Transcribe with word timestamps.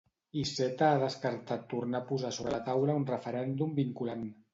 Iceta 0.43 0.85
ha 0.93 1.01
descartat 1.01 1.67
tornar 1.73 1.99
a 2.03 2.07
posar 2.11 2.31
sobre 2.39 2.53
la 2.55 2.61
taula 2.71 2.97
un 3.01 3.05
referèndum 3.11 3.77
vinculant. 3.83 4.25